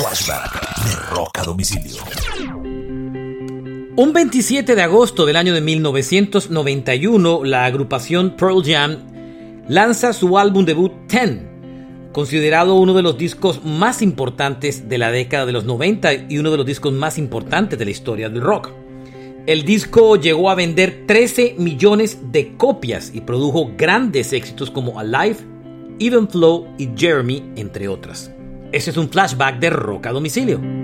[0.00, 2.02] Flashback de Domicilio.
[3.96, 8.96] Un 27 de agosto del año de 1991, la agrupación Pearl Jam
[9.68, 15.44] lanza su álbum debut Ten, considerado uno de los discos más importantes de la década
[15.44, 18.70] de los 90 y uno de los discos más importantes de la historia del rock.
[19.44, 25.36] El disco llegó a vender 13 millones de copias y produjo grandes éxitos como Alive,
[25.98, 28.30] Even Flow y Jeremy, entre otras.
[28.72, 30.79] Ese es un flashback de rock a domicilio.